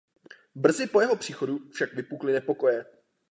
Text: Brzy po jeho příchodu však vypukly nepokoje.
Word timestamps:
Brzy 0.55 0.87
po 0.87 1.01
jeho 1.01 1.15
příchodu 1.15 1.69
však 1.69 1.93
vypukly 1.93 2.33
nepokoje. 2.33 2.85